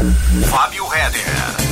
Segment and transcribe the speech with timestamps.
[0.00, 1.69] Fábio Reder.